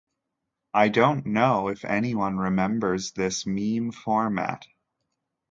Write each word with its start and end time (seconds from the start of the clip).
I 0.73 0.89
don't 0.89 1.27
know 1.27 1.67
if 1.67 1.85
anyone 1.85 2.35
remembers 2.39 3.11
this 3.11 3.45
meme 3.45 3.91
format. 3.91 4.65